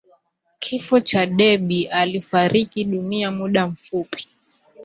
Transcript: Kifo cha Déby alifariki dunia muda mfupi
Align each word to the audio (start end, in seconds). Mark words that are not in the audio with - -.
Kifo 0.59 0.99
cha 0.99 1.25
Déby 1.25 1.87
alifariki 1.91 2.83
dunia 2.85 3.31
muda 3.31 3.67
mfupi 3.67 4.27